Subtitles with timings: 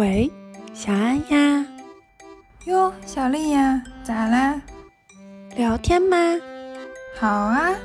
[0.00, 0.32] 喂，
[0.72, 1.66] 小安呀。
[2.64, 4.58] 哟，小丽呀，咋啦？
[5.54, 6.16] 聊天吗？
[7.18, 7.76] 好啊。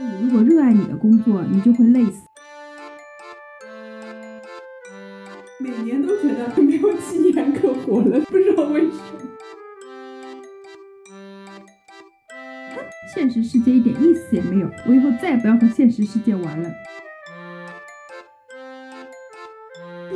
[0.00, 2.22] 你如果热爱你的工作，你就会累死。
[5.60, 9.30] 每年都觉得没有几年可活了，不知道为什么。
[13.14, 16.70] 现实世界一点意思也没有，我以后再也不要和现实世界玩了。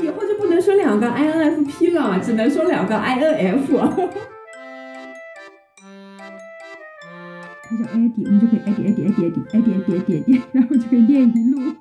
[0.01, 3.67] 以后就不能说两个 INFP 了，只能说两个 INF。
[7.67, 11.75] 他叫 Eddie，我们就可以 Eddie Eddie Eddie Eddie Eddie Eddie Eddie，然后就可以练一路。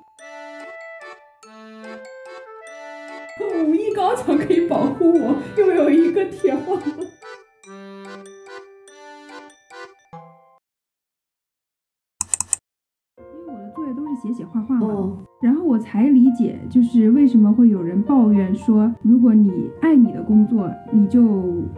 [3.64, 6.78] 武艺高强可以保护我，又有一个铁环。
[6.86, 7.13] 因
[14.64, 21.22] 画画嘛，然后我才理解，就是为什么会有人抱怨说，如果你爱你的工作，你就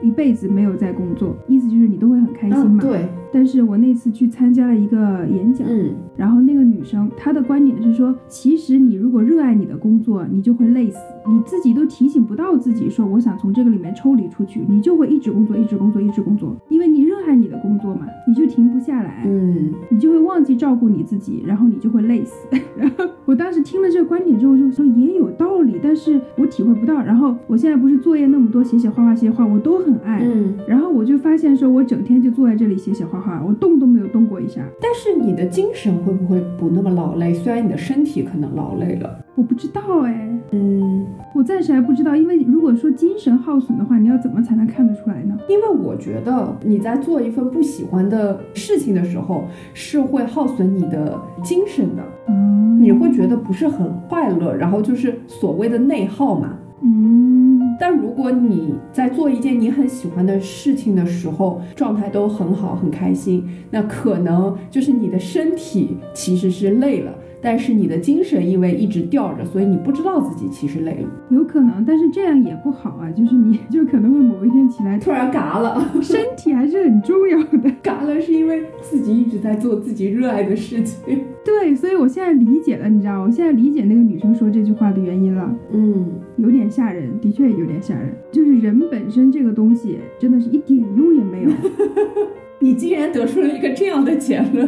[0.03, 2.83] 一辈子没有在工作，意思就是你都会很开心嘛。
[2.83, 3.09] 对。
[3.33, 22.47] 但是我那次去参加了一个演讲，嗯，然后那个女生她的观点是说，其实你如果热爱你的工作，你就会累死，你自己都提醒不到自己说我想从这个里面抽离出去，你就会一直工作，一直工作，一直工作，因为你热爱你的工作嘛，你就停不下来，嗯，你就会忘记照顾你自己，然后你就会累死。
[22.79, 27.03] 然 后我当时听了这个观点之后就说也有道理，但是我体会不到。
[27.03, 34.63] 然后我现在不是作业那么多，写写画画，写写画我都很爱，嗯，然后我就发现说我整天就坐在这里写写画画，我动都没有动过一下。
[34.81, 37.35] 但是你的精神会不会不那么劳累？
[37.35, 45.37] 虽然你的身体可能劳累了，我不知道哎，嗯，我暂时还不知道，因为如果说精神耗损的话，你要怎么才能看得出来呢？
[45.47, 49.45] 因为我觉得你在做一份不喜欢的事情的时候，
[49.75, 56.57] 是会耗损你的精神的，嗯，你会觉得不是很快乐，然后就是所谓的内耗嘛。
[56.81, 67.13] 嗯，但如果你在做一件你很喜欢的事情的时候，状态都很好，很开心，那可能就是你的身体其实是累了。
[67.41, 81.25] 但是你的精神因为一直吊着，所以你不知道自己其实累了，有可能，但是这样也不好啊，就是你就可能会某一天起来突然嘎了，身体还是很重要的， 嘎了是因为自己一直在做自己热爱的事情。
[81.45, 91.51] 对，所以我现在理解了，你知道，我现在理解那个女生说这句话的原因了，嗯，有点吓人，的确有点吓人，就是人本身这个东西真的是一点用也没有。
[92.61, 94.67] 你竟然得出了一个这样的结论，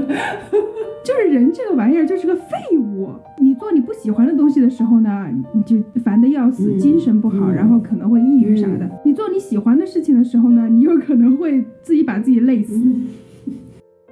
[1.05, 3.09] 就是人这个玩意儿就是个废物。
[3.41, 8.89] 你做你不喜欢的东西的时候呢，你就烦得要死，嗯精神不好，嗯然后可能会抑郁啥的。
[9.05, 12.79] 你做你喜欢的事情的时候呢，你有可能会自己把自己累死。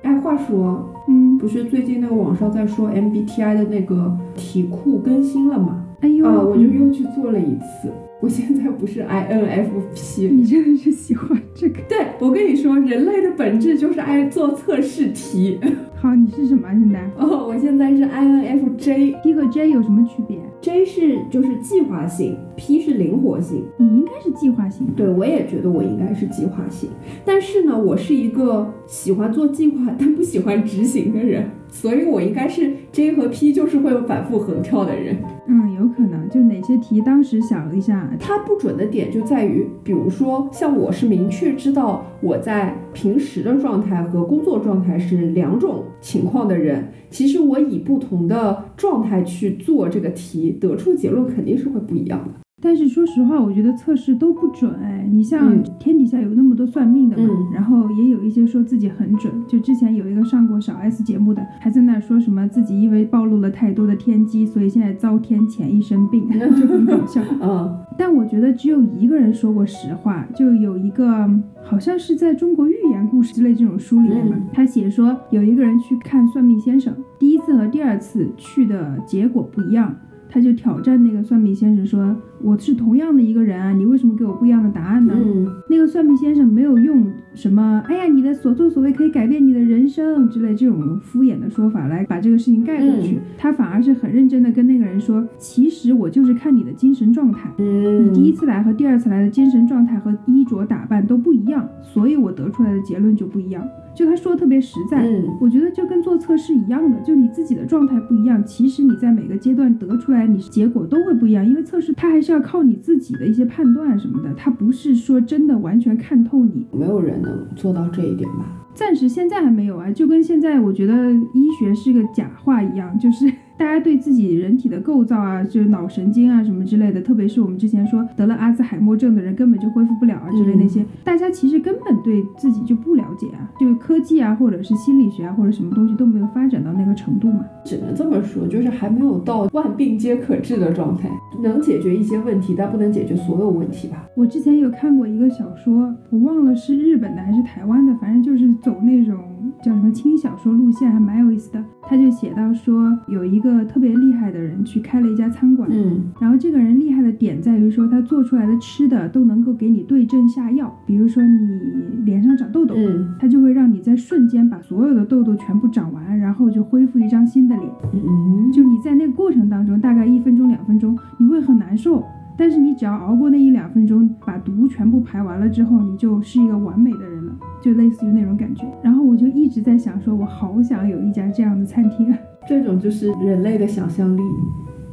[0.03, 5.85] 哎，话说，嗯，不是最近那个网上在说 MBTI 的那个题库更新了吗？
[6.01, 7.91] 哎呦，啊，我就又去做了一次。
[8.21, 11.81] 我现在不是 INFP， 你真的是喜欢这个。
[11.89, 15.59] 对我跟你说，人类的本质就是爱做测试题。
[15.97, 19.21] 好，你是什么现在哦，我现在是 INFJ。
[19.23, 23.65] ？P 和 J 有什么区别？J 是就是计划性，P 是灵活性。
[23.79, 24.87] 你应该是计划性。
[24.97, 26.91] 对，我也觉得我应该是计划性，
[27.25, 35.17] 但是呢，我是一个喜欢做计划但不喜欢执行的人，所以我应该是 J 和 P 就是会反复横跳的人。
[35.49, 36.29] 嗯，有可能。
[36.29, 52.46] 就哪些题当时想了一下，它不准的点就在于，比如说像我是明确知道我在平时的状态和工作状态是两种情况的人，其实我以不同的状态去做这个题，得出结论肯定是会不一样的。
[52.67, 55.09] 但是说实话，我觉得测试都不准哎。
[55.09, 59.33] 你像嗯天底下有那么多算命的嘛，嗯然后也有一些说自己很准。
[59.47, 66.29] 就之前有一个上过小 S 节目的，还在那儿说什么自己因为暴露了太多的天机，所以现在遭天谴一身病，
[66.61, 67.23] 就很搞笑。
[67.41, 71.31] 嗯但我觉得只有一个人说过实话，就有一个
[71.63, 79.95] 好像是在中国寓言故事之类这种书里面吧，嗯他写说有一个人去看算命先生，第一次和第二次去的结果不一样。
[80.29, 87.05] 他就挑战那个算命先生说：“我是同样的一个人啊，你为什么给我不一样的答案呢？”嗯那个算命先生没有用
[87.35, 103.63] 什么“哎呀，你的所作所为可以改变你的人生”之类这种敷衍的说法来把这个事情盖过去，嗯他反而是很认真的跟那个人说：“其实我就是看你的精神状态，嗯你第一次来和第二次来的精神状态和衣着打扮都不一样，所以我得出来的结论就不一样。”
[103.97, 116.67] 就他说的特别实在，嗯我觉得就跟做测试一样的，就你自己的状态不一样，其实你在每个阶段得出来，你结果都会不一样，因为测试它还是要靠你自己的一些判断什么的，他不是说真的完全看透你。
[116.73, 118.65] 没有人能做到这一点吧？
[118.75, 137.45] 暂时现在还没有啊，就跟现在我觉得医学是个假话一样，就是大家对自己人体的构造啊，就是脑神经啊什么之类的，特别是我们之前说得了阿兹海默症的人根本就恢复不了啊之类那些，大家其实根本对自己就不了解啊，就是科技啊或者是心理学啊或者什么东西都没有发展到那个程度嘛。
[137.65, 141.11] 只能这么说，就是还没有到万病皆可治的状态，
[141.43, 144.07] 能解决一些问题，但不能解决所有问题吧。
[144.15, 149.19] 我之前有看过一个小说，我忘了是日本的还是台湾的，反正就是走那种
[149.67, 151.65] 叫什么轻小说路线，还蛮有意思的。
[151.83, 160.73] 他就写到说，有一个特别厉害的人去开了一家餐馆，嗯然后这个人厉害的点在于说，他做出来的吃的都能够给你对症下药。
[160.87, 167.69] 比如说你脸上长痘痘，嗯他就会让你在瞬间把所有的痘痘全部长完，然后就恢复一张新的脸。
[167.93, 172.05] 嗯，就你在那个过程当中，大概一分钟两分钟，你会很难受，
[172.39, 178.65] 但是你只要熬过那一两分钟，把毒全部排完了之后，你就是一个完美的人了，就类似于那种感觉。
[178.83, 182.19] 然后我就一直在想，说我好想有一家这样的餐厅啊。
[182.49, 184.23] 这种就是人类的想象力，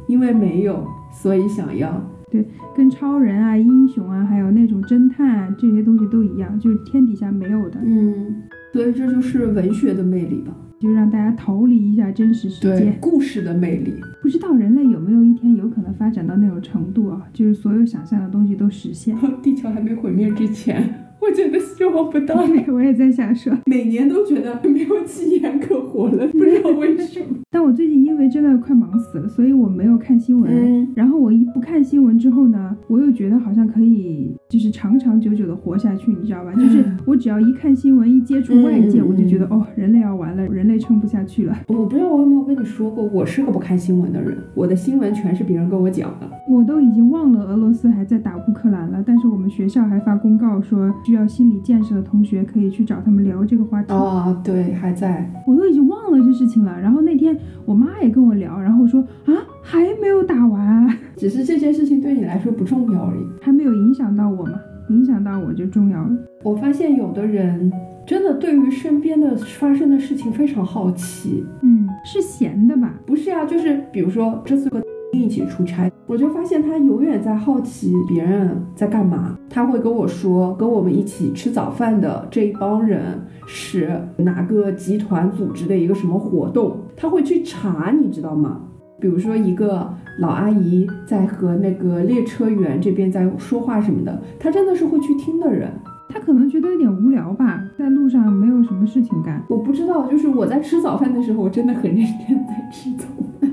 [0.08, 2.02] 因为没有，所以想要。
[2.30, 2.44] 对
[2.74, 8.42] 跟超人啊、英雄啊，还有那种侦探啊这些东西都一样，就是天底下没有的，嗯，
[8.72, 10.52] 所以这就是文学的魅力吧。
[10.84, 12.96] 就让大家逃离一下真实世界。
[13.00, 13.94] 故事的魅力。
[14.20, 19.16] 不知道人类有没有一天有可能发展到那种程度啊，就是所有想象的东西都实现。
[19.42, 22.34] 地球还没毁灭之前，我觉得希望不大。
[22.46, 27.26] 对， 我也在想说，每年都觉得没有几年可活了，不知道为什么。
[27.50, 30.50] 但我最近因为真的快忙死了，所以我没有看新闻。
[30.52, 36.52] 嗯然后我一不看新闻之后呢，我又觉得好像可以就是长长久久的活下去，你知道吧？
[36.54, 41.56] 就是我只要一看新闻，一接触外界，嗯我就觉得哦，人类要完了，人类撑不下去了。
[41.68, 46.28] 我不知道我有没有跟你说过，我是个不看新闻的人，我的新闻全是别人跟我讲的。
[46.48, 53.92] 我都已经忘了俄罗斯还在打乌克兰了，但是我们学校还发公告说，需要心理建设的同学可以去找他们聊这个话题。
[53.92, 55.30] 啊，对，还在。
[55.46, 56.76] 我都已经忘了这事情了。
[56.80, 59.32] 然后那天我妈也跟我聊，然后说啊，
[59.62, 63.24] 还没有打完， 只是这件事情对你来说不重要而已。
[63.40, 64.54] 还没有影响到我嘛，
[64.88, 66.10] 影响到我就重要了。
[66.42, 67.72] 我发现有的人
[68.04, 71.46] 真的对于身边的发生的事情非常好奇。
[71.62, 72.92] 嗯，是闲的吧？
[73.06, 74.82] 不是呀、就是比如说这次和
[75.24, 79.38] 一起出差，我就发现他永远在好奇别人在干嘛。
[79.48, 88.60] 他会跟我说，跟我们一起吃早饭的这一帮人是哪个集团组织的一个什么活动，他会去查，你知道吗？
[89.00, 95.70] 比如说一个老阿姨在和那个列车员这边在说话什么的，他真的是会去听的人。
[96.08, 99.42] 他可能觉得有点无聊吧，在路上没有什么事情干。
[99.48, 103.06] 我不知道，就是我在吃早饭的时候，我真的很认真在吃早
[103.40, 103.50] 饭。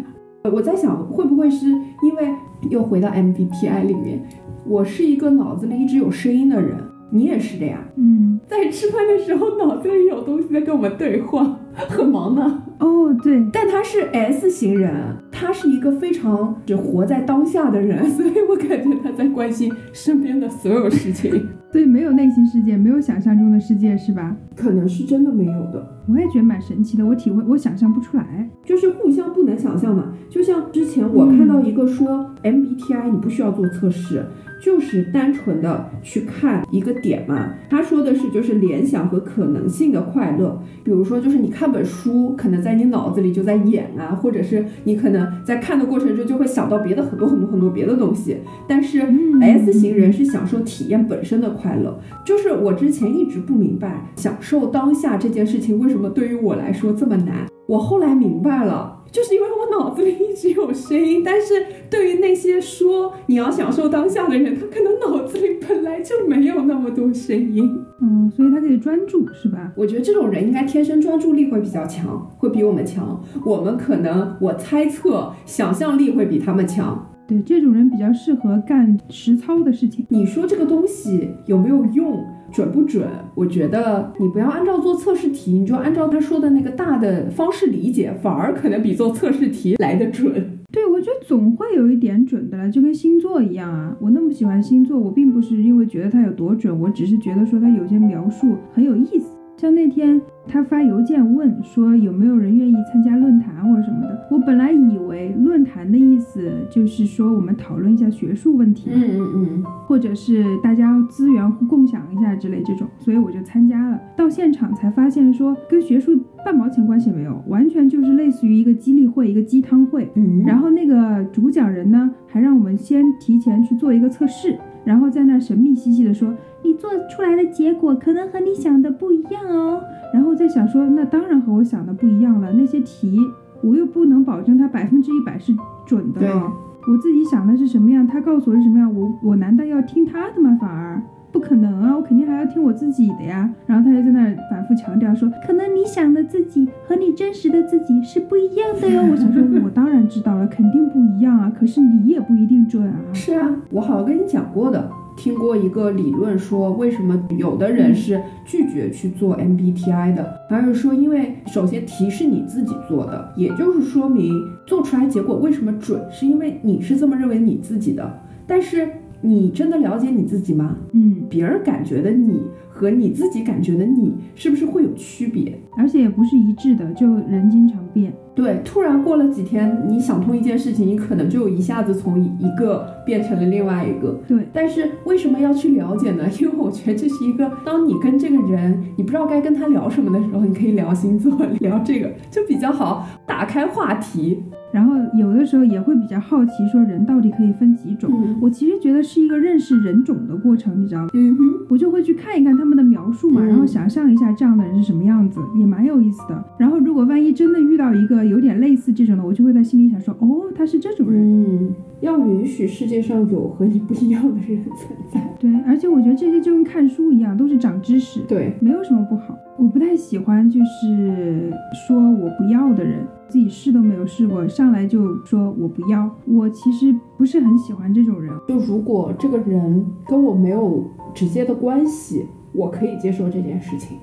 [0.49, 2.33] 我在想，会不会是因为
[2.69, 4.27] 又回到 MBTI 里面，
[4.65, 6.75] 我是一个脑子里一直有声音的人，
[7.11, 7.79] 你也是的呀。
[7.95, 12.63] 嗯， 在吃饭的时候，脑子里有东西在跟我们对话，很忙呢。
[12.79, 14.91] 哦，对，但他是 S 型人，
[15.31, 24.35] 他是一个非常只活在当下的人，所以我感觉他在关心身边的所有事情，所以没有内心世界，没有想象中的世界，是吧？
[24.55, 25.87] 可能是真的没有的。
[26.07, 28.49] 我也觉得蛮神奇的，我体会，我想象不出来。
[28.65, 30.13] 就是互相不能想象嘛。
[30.29, 34.25] 就像之前我看到一个说 MBTI 你不需要做测试，
[34.61, 37.53] 就是单纯的去看一个点嘛。
[37.69, 48.37] 他说的是就是联想和可能性的快乐，比如说就是你看本书，可能在你脑子里就在演啊，或者是你可能在看的过程中就会想到别的很多很多很多别的东西。
[48.67, 58.97] 但是嗯 S 型人是享受体验本身的快乐，就是我之前一直不明白享受当下这件事情为什么对于我来说这么难，我后来明白了。
[59.11, 67.77] 就是因为我脑子里一直有声音，但是对于那些说你要享受当下的人，他可能脑子里本来就没有那么多声音。
[67.99, 69.73] 嗯，所以他可以专注，是吧？
[69.75, 73.21] 我觉得这种人应该天生专注力会比较强，会比我们强。
[73.45, 77.10] 我们可能，我猜测想象力会比他们强。
[77.31, 80.05] 对，这种人比较适合干实操的事情。
[80.09, 82.21] 你说这个东西有没有用，
[82.51, 83.07] 准不准？
[83.35, 90.59] 我觉得你不要按照做测试题，你就按照他说的那个大的方式理解，反而可能比做测试题来的准。
[90.73, 93.95] 对，我觉得总会有一点准的了，就跟星座一样啊。
[94.01, 99.40] 我那么喜欢星座，我并不是因为觉得它有多准，我只是觉得说它有些描述很有意思。
[99.57, 114.01] 像那天他发邮件问说有没有人愿意参加论坛或者什么的，我本来以为论坛的意思就是说我们讨论一下学术问题，嗯嗯嗯，或者是大家资源共享一下之类这种，所以我就参加了。
[114.17, 120.09] 到现场才发现说跟学术半毛钱关系没有，完全就是类似于一个激励会、一个鸡汤会。
[120.15, 126.33] 嗯然后那个主讲人呢，还让我们先提前去做一个测试，然后在那神秘兮兮的说，
[126.63, 129.81] 你做出来的结果可能和你想的不一样哦。
[130.13, 133.17] 然后在想说，那当然和我想的不一样了，那些题
[133.63, 135.53] 我又不能保证它百分之一百是
[135.85, 136.29] 准的对。
[136.29, 140.57] 我自己想的是什么样，他告诉我是什么样，我我难道要听他的吗？
[140.59, 140.99] 反而
[141.31, 143.49] 不可能啊，我肯定还要听我自己的呀。
[143.65, 149.01] 然后他就在那儿反复强调说，可能你想的自己和你真实的自己是不一样的哟。
[149.09, 151.51] 我想说， 我当然知道了，肯定不一样啊。
[151.57, 152.95] 可是你也不一定准啊。
[153.13, 164.33] 是啊，我好像跟你讲过的，听过一个理论说，为什么有的人是拒绝去做 MBTI 的，还是说，因为首先题是你自己做的，也就是说明
[164.65, 168.87] 做出来结果为什么准，是因为你是这么认为你自己的，但是
[169.21, 170.75] 你真的了解你自己吗？
[170.93, 175.59] 嗯，别人感觉的你和你自己感觉的你，是不是会有区别？
[175.77, 178.11] 而且也不是一致的，就人经常变。
[178.33, 184.19] 对，突然过了几天，你想通一件事情，你可能就一下子从一个变成了另外一个。
[184.27, 186.23] 对，但是为什么要去了解呢？
[186.39, 194.41] 因为我觉得这是一个，当你跟这个人，你不知道该跟他聊什么的时候，你可以聊星座， 聊这个就比较好，打开话题。
[194.71, 198.11] 然后有的时候也会比较好奇，说人到底可以分几种？
[198.13, 201.09] 嗯我其实觉得是一个认识人种的过程，你知道吗？
[201.13, 206.43] 嗯哼，我就会去看一看他们的描述嘛，嗯然后想象一下这样的人是什么样子，也蛮有意思的。
[206.57, 211.21] 然后如果万一真的遇到一个有点类似这种的，我就会在心里想说，哦，他是这种人。
[211.21, 211.69] 嗯，
[212.01, 215.21] 要允许世界上有和你不一样的人存在。
[215.39, 219.35] 对，而且我觉得这些就跟看书一样，都是长知识，对，没有什么不好。
[219.57, 221.51] 我不太喜欢就是
[221.87, 226.09] 说我不要的人，自己试都没有试过，上来就说我不要。
[226.25, 228.33] 我其实不是很喜欢这种人。
[228.47, 233.97] 就如果这个人跟我没有直接的关系，我可以接受这件事情。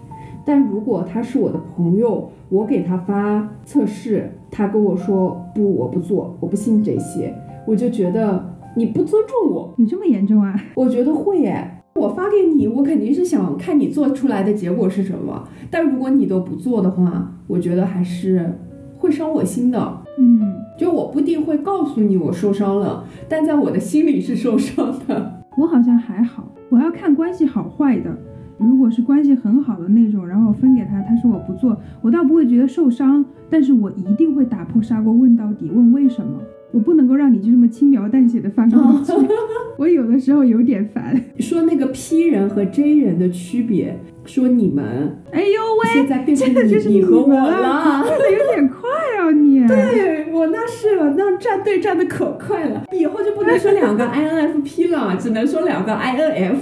[0.44, 7.34] 但如果他是我的朋友，我给他发测试，他跟我说不，我不做，我不信这些，
[7.68, 9.74] 我就觉得你不尊重我。
[9.76, 10.58] 你这么严重啊？
[10.74, 11.70] 我觉得会耶。
[11.96, 15.46] 我发给你，我肯定是想看你做出来的结果是什么。
[15.70, 18.50] 但如果你都不做的话，我觉得还是
[18.96, 20.02] 会伤我心的。
[20.18, 25.44] 嗯，就我不一定会告诉你我受伤了，但在我的心里是受伤的。
[25.58, 28.16] 我好像还好，我要看关系好坏的。
[28.58, 36.40] 如果是关系很好的那种，然后分给他，他说我不做，我倒不会觉得受伤，但是我一定会打破砂锅问到底，问为什么。
[36.70, 39.12] 我不能够让你就这么轻描淡写的翻过去，
[39.78, 41.18] 我有的时候有点烦。
[41.38, 46.46] 说那个 P 人和 J 人的区别，说你们哎呦喂，现在变成
[46.90, 48.04] 你和我们了，了。
[48.04, 48.80] 跳的有点快
[49.18, 49.66] 啊你。
[49.66, 56.58] 对我那是那站队站的可快了，以后就不能说两个 INFP 了，只能说两个 INF。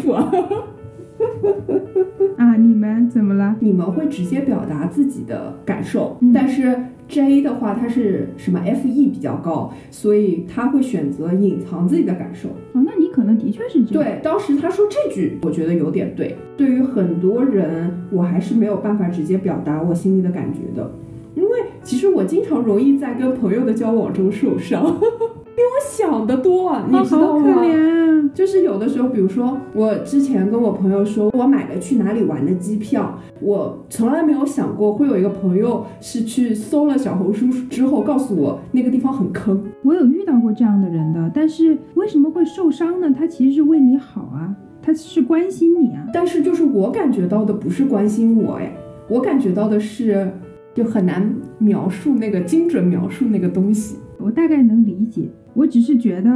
[2.37, 3.57] 啊，你们怎么了？
[3.61, 6.77] 你们会直接表达自己的感受，嗯但是
[7.09, 12.49] J 的话，它是什么 FE 比较高，所以他会选择隐藏自己的感受。
[12.73, 14.05] 哦，那你可能的确是这样。
[14.05, 16.37] 对，当时他说这句，我觉得有点对。
[16.57, 20.91] 对于很多人，我还是没有办法直接表达我心里的感觉的，
[21.35, 21.51] 因为
[21.85, 24.99] 其实我经常容易在跟朋友的交往中受伤，
[25.57, 27.53] 比我想的多，啊你哦，知道吗？
[27.53, 28.31] 好可怜啊。
[28.35, 39.63] 就是有的时候，比如说我之前跟我朋友说，我买了去哪里玩的机票，我从来没有想过会有一个朋友是去搜了小红书之后告诉我那个地方很坑。
[39.83, 43.11] 我有遇到过这样的人的，但是为什么会受伤呢？
[43.17, 46.07] 他其实是为你好啊，他是关心你啊。
[46.13, 48.77] 但是就是我感觉到的不是关心我，哎，
[49.09, 50.31] 我感觉到的是
[50.75, 53.97] 就很难描述那个精准描述那个东西。
[54.19, 55.23] 我大概能理解，
[55.57, 56.31] 我只是觉得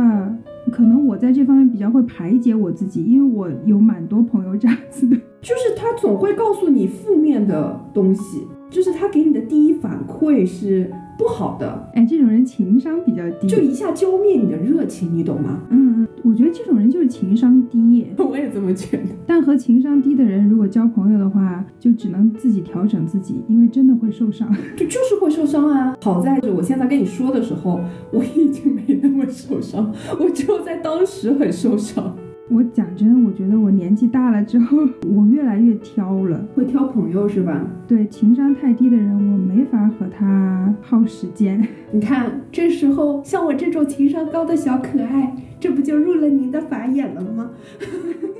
[0.72, 5.14] 可能我在这方面比较会排解我自己，因为我有蛮多朋友这样子的。
[5.42, 13.46] 就是他总会告诉你负面的东西，就是他给你的第一反馈是不好的，哎，这种人情商比较低。
[13.46, 15.60] 就一下浇灭你的热情，你懂吗？
[15.68, 18.06] 嗯，嗯，我觉得这种人就是情商低。
[18.16, 19.02] 我也这么觉得。
[19.26, 24.50] 但和情商低的人如果交朋友的话，就只能自己调整自己，因为真的会受伤。
[24.78, 25.94] 就就是会受伤啊！
[26.00, 27.78] 好在是我现在跟你说的时候，
[28.12, 32.16] 我已经没那么受伤，我只有在当时很受伤。
[32.52, 34.78] 我讲真，我觉得我年纪大了之后，
[35.08, 36.44] 我越来越挑了。
[36.54, 37.64] 会挑朋友是吧？
[37.86, 41.64] 对情商太低的人，我没法和他耗时间。
[41.92, 47.50] 你看，这时候像我这种情商高的小可爱，这不就入了您的法眼了吗？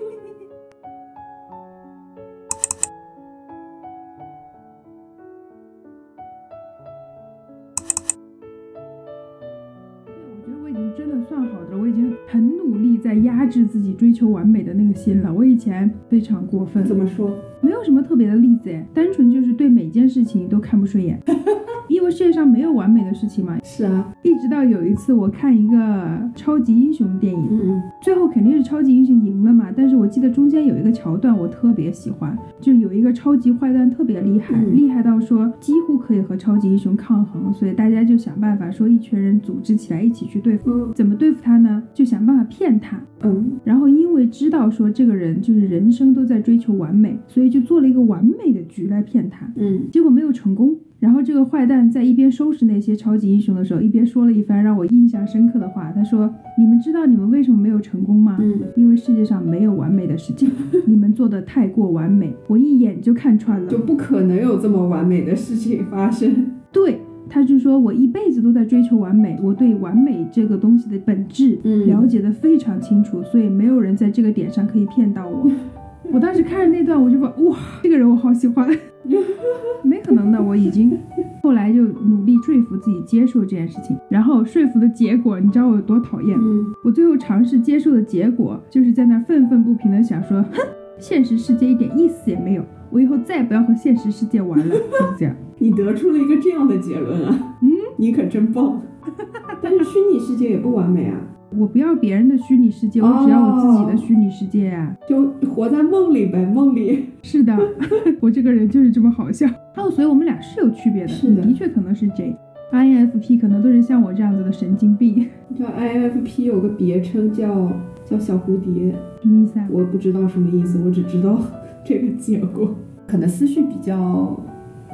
[11.01, 15.33] 真的算好的了，我已经很努力力在压制自己追求完美的那个心了。
[15.33, 17.35] 我以前非常过分，怎么说？
[17.63, 21.19] 没有什么特别的例子哎，单纯就是对每件事情都看不顺眼，
[22.01, 23.59] 因为世界上没有完美的事情嘛。
[23.63, 29.71] 是啊，一直到有一次我看一个超级英雄电影，嗯最后肯定是超级英雄赢了嘛。
[29.77, 40.71] 但是我记得中间有一个桥段我特别喜欢，就有一个超级坏蛋特别厉害，嗯厉害到说几乎可以和超级英雄抗衡，所以大家就想办法说一群人组织起来一起去对付。
[40.71, 41.83] 嗯怎么对付他呢？
[41.93, 42.99] 就想办法骗他。
[43.23, 49.47] 嗯然后因为知道说这个人就是人生都在追求完美，所以就做了一个完美的局来骗他。
[49.57, 50.75] 嗯结果没有成功。
[51.01, 55.91] 然后这个坏蛋在一边收拾那些超级英雄的时候，一边说了一番让我印象深刻的话。
[55.93, 58.37] 他说：“你们知道你们为什么没有成功吗？
[58.41, 60.51] 嗯因为世界上没有完美的事情，
[60.87, 63.67] 你们做的太过完美，我一眼就看穿了。
[63.67, 66.47] 就不可能有这么完美的事情发生。
[66.71, 75.51] 对，他就说我一辈子都在追求完美，我对完美这个东西的本质嗯了解的非常清楚，所以没有人在这个点上可以骗到我。
[76.13, 78.69] 我当时看着那段，我就说哇，这个人我好喜欢。
[79.83, 80.99] 没可能的，我已经
[81.43, 86.37] 后来就努力说服自己接受这件事情，然后说服的结果，你知道我有多讨厌？
[86.39, 90.59] 嗯我最后尝试接受的结果，就是在那愤愤不平的想说，哼，
[90.99, 95.35] 现实世界一点意思也没有，我以后再也不要和现实世界玩了，就是这样。
[95.59, 97.57] 你得出了一个这样的结论啊？
[97.63, 98.81] 嗯，你可真棒。
[99.63, 101.17] 但是虚拟世界也不完美啊，
[101.57, 104.97] 我不要别人的虚拟世界，我只要我自己的虚拟世界啊。
[105.09, 107.07] 就活在梦里呗，梦里。
[107.23, 107.57] 是的，
[108.21, 109.47] 我这个人就是这么好笑。
[109.77, 112.37] 哦，所以我们俩是有区别的，是的的确可能是 J。
[112.73, 115.27] INFP 可能都是像我这样子的神经病，
[115.59, 117.69] 叫 INFP 有个别称叫
[118.05, 119.67] 叫小蝴蝶，什么意思啊？
[119.71, 121.37] 我不知道什么意思，我只知道
[121.85, 122.73] 这个结果，
[123.09, 124.41] 可能思绪比较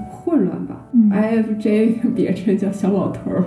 [0.08, 0.86] 混乱吧。
[0.92, 3.44] 嗯 IFJ 的别称叫小老头儿。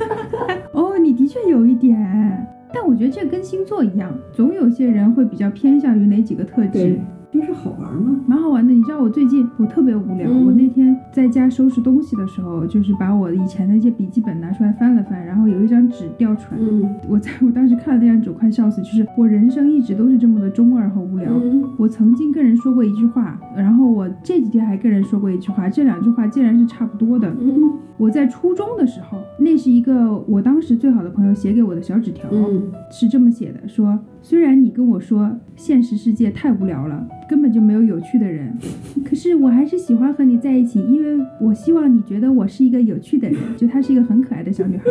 [0.72, 6.98] 哦，的确有一点，但我觉得这跟星座一样，总有些人会比较偏向于哪几个特质
[7.30, 8.20] 对。，就是好玩吗。
[8.26, 21.30] 蛮好玩的，你知道我最近我特别无聊，嗯我那天在家收拾东西的时候，就是把我以前的一些笔记本拿出来翻了翻，然后有一张纸掉出来，嗯我在 我当时看了那张纸，我快笑死，就是我人生一直都是这么的中二和无聊。
[21.32, 27.28] 嗯我曾经跟人说过一句话，然后我这几天还跟人说过一句话，这两句话竟然是差不多的。
[27.40, 38.52] 嗯我在初中的时候，那是一个我当时最好的朋友写给我的小纸条，嗯是这么写的：说虽然你跟我说现实世界太无聊了，根本就没有有趣的人，
[39.08, 43.38] 可是我还是喜欢和你在一起，因为我希望你觉得我是一个有趣的人。
[43.56, 44.84] 就她是一个很可爱的小女孩，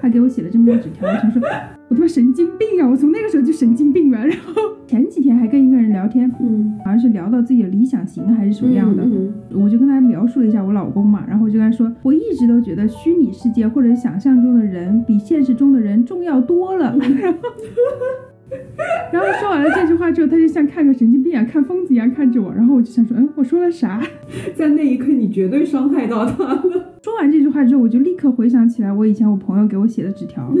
[0.00, 1.40] 她给我写了这么多纸条，我想说，
[1.88, 2.88] 我他妈神经病啊！
[2.90, 4.26] 我从那个时候就神经病了。
[4.26, 16.96] 然后 前几天还跟一个人聊天，嗯，好像是聊到自己的理想型还是什么样的，嗯我就跟他描述了一下我老公嘛，然后我就跟他说，我一直都觉得虚拟世界或者想象中的人比现实中的人重要多了。
[16.98, 17.38] 然后，
[19.12, 22.52] 然后说完了这句话之后，他就像看个神经病一样，看疯子一样看着我。
[22.54, 24.00] 然后我就想说，嗯，我说了啥？
[24.54, 26.62] 在那一刻你绝对伤害到他了。
[27.02, 30.52] 说完这句话之后，我就立刻回想起来我以前我朋友给我写的纸条。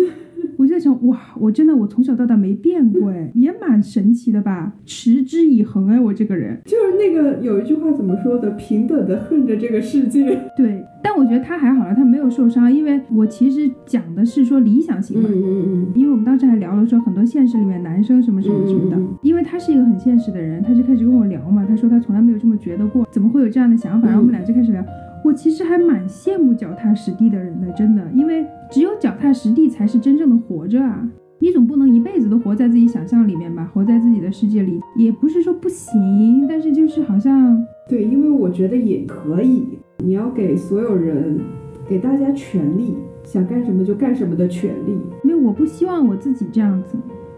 [0.56, 4.74] 我就在想，哇，我真的我从小到大没变过哎，也蛮神奇的吧？
[4.84, 6.58] 持之以恒哎，我这个人。
[6.64, 8.50] 就是那个有一句话怎么说的？
[8.52, 10.38] 平等的恨着这个世界。
[10.56, 15.28] 对，但我觉得他还好了，他没有受伤，因为我其实讲的是说理想型嘛。
[15.32, 24.08] 嗯嗯嗯因为我们当时还聊了说很多现实里面男生什么什么什么的，嗯嗯嗯因为他是一个很现实的人，他就开始跟我聊嘛，他说他从来没有这么觉得过，怎么会有这样的想法？
[24.08, 24.84] 嗯然后我们俩就开始聊。
[25.26, 31.04] 我其实还蛮羡慕脚踏实地的人的，真的，因为只有脚踏实地才是真正的活着啊！
[31.40, 39.66] 你总不能一辈子都活在自己想象里面吧，活在自己的世界里，也不是说不行，但是就是好像对，因为我觉得也可以。
[39.98, 41.40] 你要给所有人，
[41.88, 44.96] 给大家权利，想干什么就干什么的权利。
[45.24, 46.96] 因为我不希望我自己这样子，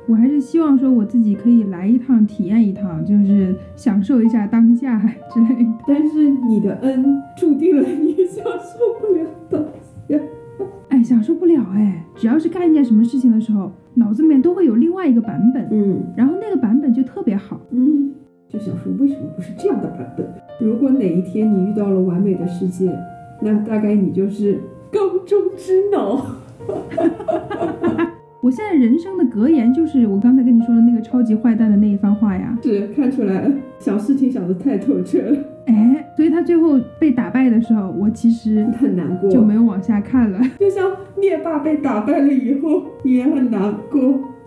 [0.09, 4.99] 我还是希望说我自己可以来一趟，体验一趟，就是享受一下当下
[5.33, 5.71] 之类的。
[5.87, 9.63] 但是你的恩注定了你享受不了当
[10.09, 10.19] 下。
[10.89, 12.03] 哎，享受不了哎！
[12.17, 17.61] 只要是干一件什么事情的时候，脑子里面都会有另外一个版本，嗯然后那个版本就特别好。
[17.71, 18.15] 嗯，
[18.49, 20.27] 就想说为什么不是这样的版本？
[20.59, 22.91] 如果哪一天你遇到了完美的世界，
[23.43, 24.59] 那大概你就是
[24.91, 26.25] 缸中之脑。
[28.41, 32.57] 我现在人生的格言就是我刚才跟你说的那个超级坏蛋的那一番话呀。
[32.63, 39.29] 是看出来了，想事情想得太透彻了，哎，所以他最后被打败的时候，我其实很难过。
[39.29, 44.01] 就没有往下看了， 就像灭霸被打败了以后，你也很难过。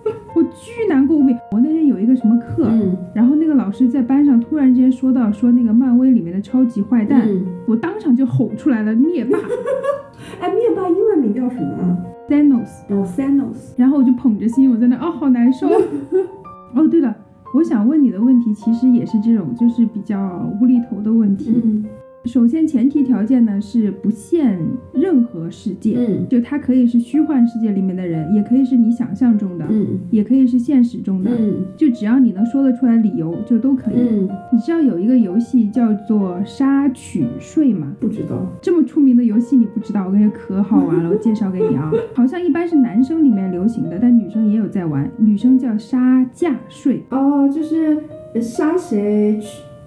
[0.33, 1.35] 我巨难过无比。
[1.51, 9.37] 我那天有一个什么课，嗯然后那个老师在班上突然之间说到说那个漫威里面的超级坏蛋，嗯，我当场就吼出来了灭霸。
[10.39, 11.97] 哎，灭霸英文名叫什么啊？
[12.31, 15.67] Thanos，哦，Thanos，然后我就捧着心，我在那哦，好难受。
[16.73, 17.13] 哦，对了，
[17.53, 21.61] 我想问你的问题其实也是这种，就是比较无厘头的问题。
[21.61, 21.85] 嗯
[22.25, 24.59] 首先，前提条件呢是不限
[24.93, 33.95] 任何世界，嗯就它可以是虚幻世界里面的人，也可以是你想象中的，嗯也可以是现实中的，嗯就只要你能说得出来理由，就都可以。
[33.97, 37.95] 嗯，你知道有一个游戏叫做杀取税吗？
[37.99, 38.45] 不知道。
[38.61, 40.05] 这么出名的游戏你不知道？
[40.05, 41.91] 我跟你说可好玩了， 我介绍给你啊。
[42.13, 45.09] 好像一般是男生里面流行的，但女生也有在玩。
[45.17, 47.97] 女生叫杀嫁税，哦，就是
[48.39, 49.39] 杀谁，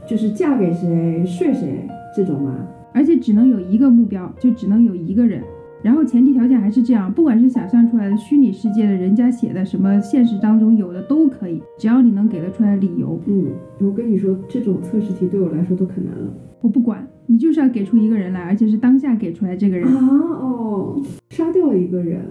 [0.04, 2.54] 就是嫁给谁，睡谁这种吗？
[2.92, 5.42] 而且只能有一个目标，就只能有一个人。
[5.82, 13.48] 然后前提条件还是这样，不管是想象出来的虚拟世界的人家写的什么，现实当中有的都可以，只要你能给得出来理由，嗯，
[13.80, 16.32] 我跟你说，这种测试题对我来说都可难了。
[16.62, 19.86] 我不管，你就是要给出一个人来，而且是当下给出来这个人。
[19.86, 20.08] 啊
[20.40, 22.22] 哦，杀掉一个人，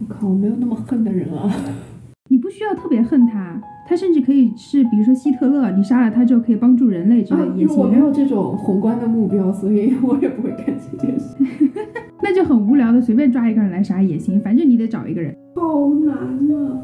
[0.00, 1.50] 我靠，我没有那么恨的人啊。
[2.28, 3.58] 你不需要特别恨他，
[3.92, 11.36] 他甚至可以是，比如说希特勒，你杀了他之后可以帮助人类之类啊也我没有这种宏观的目标，所以 我也不会干这件事。
[12.22, 15.36] 那就很无聊的，随便抓一个人来杀也行，反正你得找一个人。
[15.54, 16.80] 好难啊！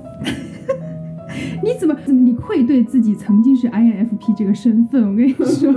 [1.64, 5.08] 你怎么怎么你愧对自己曾经是 INFP 这个身份？
[5.08, 5.72] 我跟你说，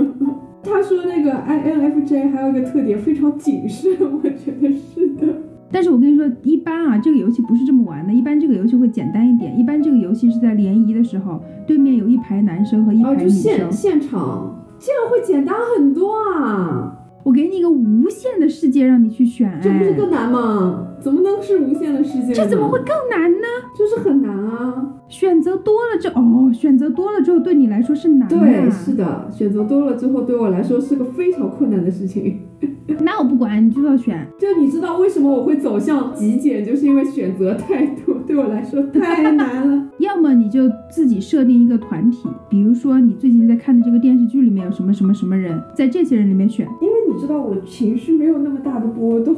[0.62, 5.34] 他说那个 INFJ 还有一个特点非常谨慎，我觉得是的。
[5.72, 8.12] 但是我跟你说，一般啊，这个游戏不是这么玩的。
[8.12, 9.58] 一般这个游戏会简单一点。
[9.58, 13.72] 一般这个游戏是在联谊的时候，对面有一排男生和一哦，排女就现生。
[13.72, 16.98] 现场，这样会简单很多啊！
[17.24, 20.88] 我给你一个无限的世界让你去选，这不是哎更难吗？
[21.02, 22.32] 怎么能是无限的世界？
[22.32, 23.46] 这怎么会更难呢？
[23.76, 24.88] 就是很难啊！
[25.08, 28.38] 选择多了之哦，选择多了之后对你来说是难的。
[28.38, 32.40] 对，是的，选择多了之后，对我来说是个非常困难的事情。
[33.00, 34.24] 那我不管，你就要选。
[34.38, 39.88] 就你知道为什么我会走向极简，就是因为选择太多，对我来说太难了。
[39.98, 46.66] 要么你就自己设定一个团体，比如说你最近在看的这个电视剧里面有什么什么什么人，在这些人里面选。
[46.80, 49.34] 因为你知道我情绪没有那么大的波动。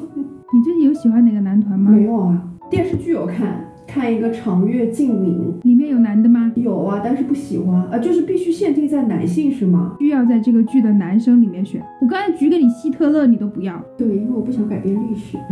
[0.54, 1.90] 你最近有喜欢哪个男团吗？
[1.90, 2.40] 没有啊，
[2.70, 6.52] 电视剧有看，看一个长月烬明，里面有男的吗？
[6.54, 9.96] 有啊，但是不喜欢啊，就是必须限定在男性是吗？
[9.98, 11.82] 需要在这个剧的男生里面选。
[12.00, 15.36] 我刚才举给你希特勒，你都不要，对，因为我不想改变历史。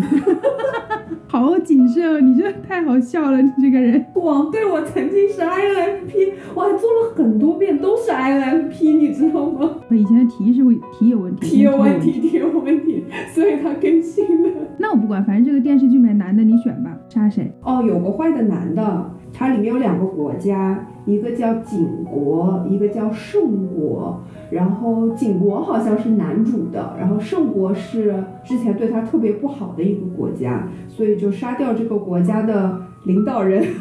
[1.27, 2.21] 好谨慎哦！
[2.21, 4.05] 你真的太好笑了，你这个人。
[4.17, 9.71] 网对我曾经是 INFP，我还做了很多遍都是 INFP，你知道吗？
[9.89, 12.13] 我以前的题是会题有问题，题有问题。
[12.13, 14.51] 题，题有问题，所以它更新了。
[14.83, 17.53] 那我不管，反正这个电视剧里面男的你选吧，杀谁？
[17.63, 24.21] 哦，有个坏的男的，它里面有两个国家，一个叫景国，一个叫圣国。
[24.51, 33.63] 然后景国好像是男主的，然后圣国是之前对他特别不好的一个国家，所以就杀掉这个国家的领导人。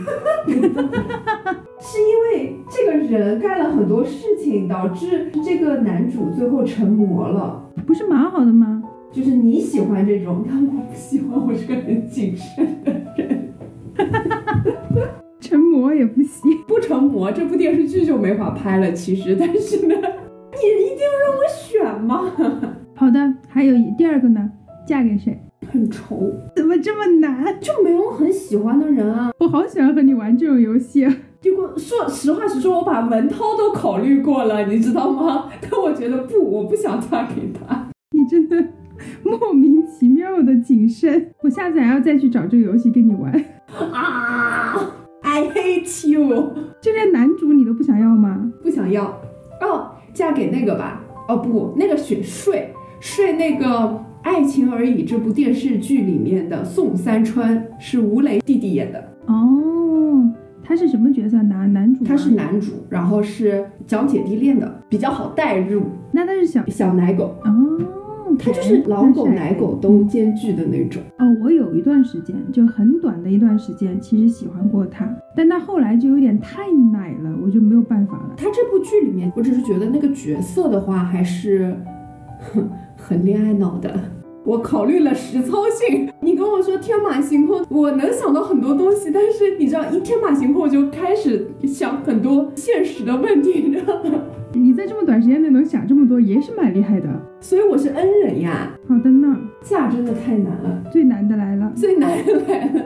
[1.83, 7.59] 是因为这个人干了很多事情，导致这个男主最后成魔了。
[7.87, 8.83] 不是蛮好的吗？
[9.13, 13.49] 就是你喜欢这种，但我不喜欢，我是个很谨慎的人。
[15.41, 16.57] 成魔也不行。
[16.65, 18.89] 不成魔，这部电视剧就没法拍了。
[18.93, 22.31] 其实，但是呢，你一定要让我选吗？
[22.95, 24.49] 好的，还有第二个呢，
[24.87, 25.37] 嫁给谁？
[25.69, 27.59] 很愁，怎么这么难？
[27.59, 29.31] 就没有很喜欢的人啊。
[29.39, 31.13] 我好喜欢和你玩这种游戏啊！
[31.41, 35.49] 结果说实话实说，我把文涛都考虑过了，你知道吗？
[35.61, 37.89] 但我觉得不，我不想嫁给他。
[38.11, 38.63] 你真的
[39.23, 41.31] 莫名其妙的谨慎。
[41.41, 43.31] 我下次还要再去找这个游戏跟你玩。
[43.91, 44.75] 啊
[45.21, 48.51] ，I hate you，就连男主你都不想要吗？
[48.61, 49.05] 不想要。
[49.61, 51.03] 哦，嫁给那个吧。
[51.27, 53.65] 哦不，那个选睡睡那个
[54.23, 58.99] 《爱情而已》这部电视剧里面的宋三川是吴磊弟弟演的。
[59.27, 60.29] 哦，
[60.63, 61.41] 他是什么角色？
[61.43, 62.07] 男男主吗？
[62.09, 65.83] 他是男主，然后是讲姐弟恋的，比较好代入。
[66.11, 67.79] 那他是小小奶狗，哦，
[68.37, 71.01] 他就是老狗奶狗都兼具的那种。
[71.17, 78.33] 哦，我有一段时间，就很短的一段时间，其实喜欢过他，但他后来就有点太奶了，我就没有办法了。
[78.37, 81.75] 他这部剧里面，我只是觉得那个角色的话，还是
[82.53, 83.99] 哼很恋爱脑的。
[84.43, 94.19] 我考虑了实操性，你跟我说天马行空，我能想到很多东西，但是你知道，一天马行空我就开始想很多现实的问题，你知道吗？
[94.61, 97.09] 你在这么短时间内能想这么多，也是蛮厉害的。
[97.39, 100.83] 所以我是恩人呀，好的呢，嫁真的太难了。
[100.91, 101.71] 最难的来了。
[101.75, 102.83] 最难的来了。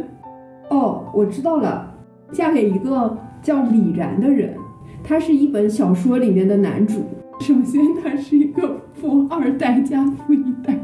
[0.70, 1.94] 哦，我知道了，
[2.32, 4.56] 嫁给一个叫李然的人，
[5.04, 7.02] 他是一本小说里面的男主。
[7.42, 10.80] 首先，他是一个富二代加富一代，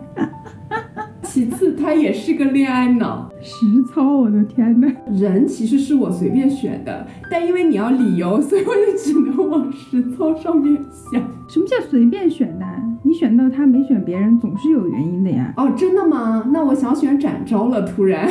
[1.32, 3.32] 其次他也是个恋爱脑。
[3.42, 4.92] 实操，我的天呐！
[5.10, 11.24] 人其实是我随便选的，但因为你要理由，所以我就只能往实操上面想。
[11.48, 12.66] 什么叫随便选的？
[13.04, 15.54] 你选到他没选别人，总是有原因的呀。
[15.56, 16.50] 哦，真的吗？
[16.52, 18.28] 那我想选展昭了，突然。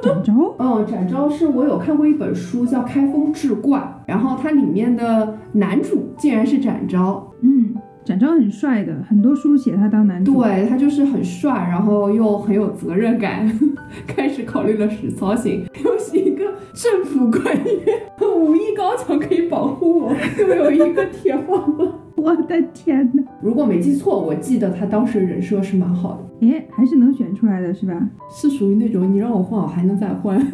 [0.00, 0.54] 展昭？
[0.58, 7.28] 哦，展昭是我有看过一本书叫《开封志怪》，然后它里面的男主竟然是展昭。
[7.40, 7.74] 嗯，
[8.06, 10.40] 展昭很帅的，很多书写他当男主。
[10.40, 13.50] 对他就是很帅，然后又很有责任感，
[14.06, 21.88] 开始考虑了实操性， 又是一个政府官员，武艺高强，可以保护我，又有一个铁饭碗。
[22.16, 23.24] 我的天呐！
[23.42, 28.08] 如果没记错，我记得他当时人设是蛮好的，诶，还是能选出来的是吧？
[28.30, 30.46] 是属于那种你让我换我还能再换的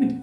[0.00, 0.16] 那种。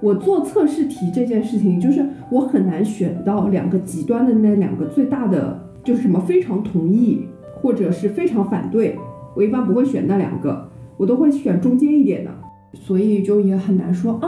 [0.00, 8.98] 我做测试题这件事情，就是我很难选到两个极端的那两个最大的，就是什么非常同意或者是非常反对，
[9.36, 12.30] 我一般不会选那两个，我都会选中间一点的，
[12.74, 14.26] 所以就也很难说啊，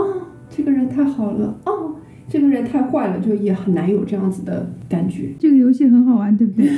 [0.49, 1.73] 这个人太好了啊。
[2.29, 5.31] 这个人太坏了，就也很难有这样子的感觉。
[5.39, 6.69] 这个游戏很好玩，对不对？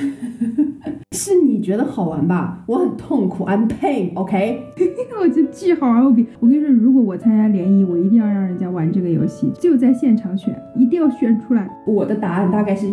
[1.13, 2.63] 是你觉得好玩吧？
[2.67, 4.63] 我很痛苦，I'm pain，OK？
[5.21, 6.25] 我觉得巨好玩无比。
[6.39, 11.69] 我跟你说，如果我参加联谊，我一定要让人家玩这个游戏，就在现场选，一定要选出来。
[11.85, 12.87] 我的答案大概是：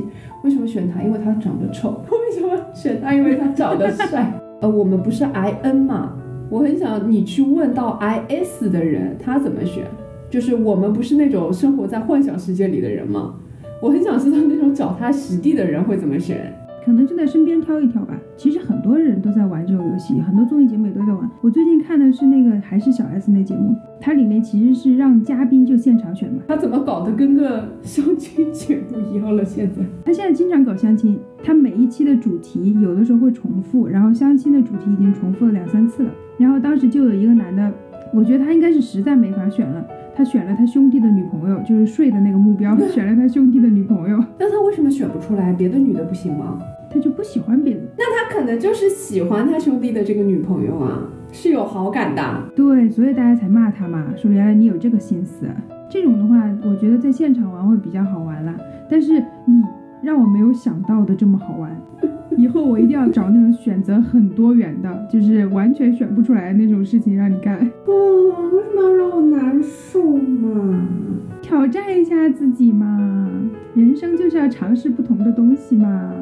[0.44, 1.04] 为什么选他？
[1.04, 2.04] 因为他长得丑。
[2.10, 3.14] 为什么选他？
[3.14, 4.34] 因为他长得帅。
[4.62, 6.14] 呃，我们不是 I N 嘛？
[6.50, 9.86] 我很想你去问到 I S 的人，他怎么选？
[10.30, 13.36] 就是我们不是那种生活在幻想世界里的人吗？
[13.82, 16.52] 我很想知道那种脚踏实地的人会怎么选，
[16.84, 18.20] 可能就在身边挑一挑吧。
[18.36, 21.30] 其实很多人都在玩这种游戏，很多综艺节目也都在玩。
[21.42, 26.42] 我最近看的是那个还是小 S 那节目，它里面其实是让嘉宾就现场选嘛。
[26.48, 29.46] 他怎么搞得跟个相亲节目一样了？
[29.46, 36.10] 现在他现在经常搞相亲，他每一期的主题有的时候会重复，然后相亲的主题已经重复了两三次了。
[36.38, 37.72] 然后当时就有一个男的，
[38.14, 39.86] 我觉得他应该是实在没法选了。
[40.18, 44.18] 他选了他兄弟的女朋友，就是睡的那个目标， 选了他兄弟的女朋友。
[44.40, 46.60] 那他为什么选不出来别的女的不行吗？
[46.90, 47.82] 他就不喜欢别的。
[47.98, 52.24] 那他可能就是喜欢他兄弟的这个女朋友啊，是有好感的。
[52.56, 55.46] 对，所以大家才骂他嘛，说原来你有这个心思。
[55.88, 58.56] 这种的话，我觉得在现场玩会比较好玩啦。
[58.90, 59.62] 但是你
[60.02, 61.72] 让我没有想到的这么好玩。
[62.38, 67.60] 以后我一定要找那种选择很多元的，就是完全选不出来的那种事情让你干。
[67.84, 67.92] 不，
[68.56, 70.88] 为什么要让我难受嘛？
[71.42, 73.28] 挑战一下自己嘛，
[73.74, 76.14] 人生就是要尝试不同的东西嘛。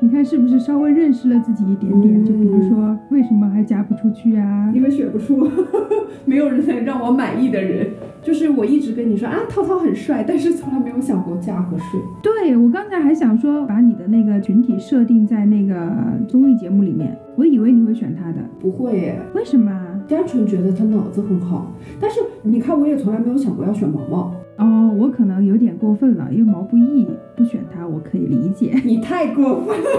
[0.00, 2.24] 你看是不是稍微认识了自己一点点？
[2.24, 4.70] 就比如说，为什么还嫁不出去呀？
[4.74, 5.48] 因为选不出，
[6.26, 7.88] 没有人能让我满意的人。
[8.22, 12.00] 就是我一直跟你说啊，涛涛很帅，但是从来没有想过嫁和睡。
[12.22, 15.92] 对我刚才还想说，把你的那个群体设定在那个
[16.28, 18.38] 综艺节目里面，我以为你会选他的。
[18.60, 19.18] 不会耶？
[19.34, 19.72] 为什么？
[20.08, 21.72] 单纯觉得他脑子很好。
[22.00, 24.34] 但是你看，我也从来没有想过要选毛毛。
[24.58, 28.74] 哦，我可能有点过分了，因为毛不易不选他，我可以理解。
[28.84, 29.90] 你太过分了，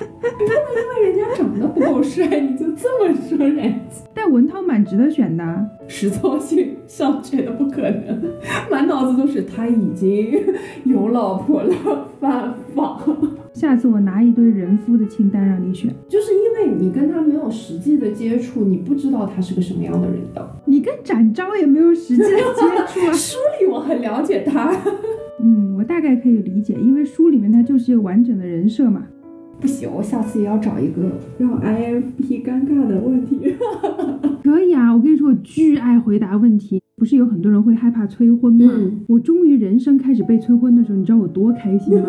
[0.20, 3.80] 真的因为人家长得不够帅，你就这么说人家？
[4.12, 8.20] 但文涛蛮值得选的，实操性上觉得不可能，
[8.70, 10.32] 满脑子都是他已经
[10.84, 11.74] 有老婆了，
[12.20, 13.00] 犯法。
[13.54, 20.60] 下次我拿一堆人夫的清单让你选，就是因为你跟他没有实际的接触，你不知道他是个什么样的人的。
[20.64, 24.76] 你跟展昭也没有实际的接触啊， 书里我很了解他。
[25.40, 29.06] 嗯，我大概可以理解，因为书里面他就是一个完整的人设嘛。
[29.60, 31.02] 不行，我下次也要找一个
[31.38, 33.54] 让 INFP 尴尬的问题。
[34.44, 36.80] 可以啊，我跟你说，我巨爱回答问题。
[36.96, 38.70] 不是有很多人会害怕催婚吗？
[39.08, 42.06] 我终于人生开始被催婚的时候，你知道我多开心吗？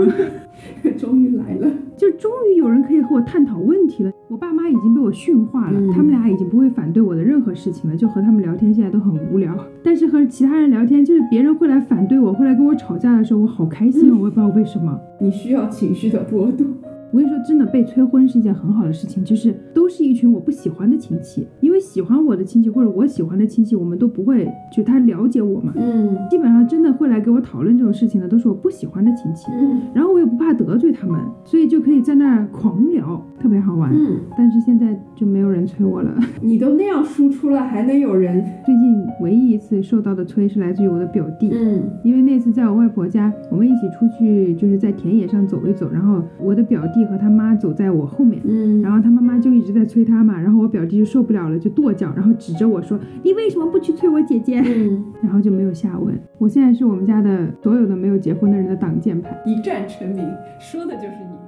[0.96, 4.12] 终于来了，就终于有人可以和我探讨问题了。
[4.30, 9.58] 我爸妈已经被我驯化了，他们俩已经不会反对我的任何事情了，就和他们聊天现在都很无聊。
[9.84, 14.18] 但是和其他人聊天，就是别人会来反对我，会来跟我吵架的时候，我好开心啊！
[14.22, 14.98] 我也不知道为什么。
[15.20, 16.68] 你需要情绪的波动。
[17.16, 38.44] 我跟你说，真的被催婚是一件很好的事情，就是都是一群我不喜欢的亲戚，因为喜欢我的亲戚或者我喜欢的亲戚，我们都不会就他了解我嘛，嗯，基本上真的会来给我讨论这种事情的，都是我不喜欢的亲戚，嗯，然后我也不怕得罪他们，所以就可以在那儿狂聊，特别好玩，嗯，但是现在就没有人催我了， 你都那样输出了，还能有人？
[38.66, 47.86] 最近唯一一次受到的催是来自于我的表弟，嗯，因为那次在我外婆家，我们一起出去就是在田野上走一走，然后我的表弟和他妈走在。
[47.86, 56.20] 在我后面，嗯，然后他妈妈就一直在催他嘛，然后我表弟就受不了了，就跺脚，然后指着我说：“你为什么不去催我姐姐？”嗯， 然后就没有下文。
[56.40, 60.26] 我现在是我们家的所有的没有结婚的人的挡箭牌，一战成名，
[60.60, 61.45] 说的就是你。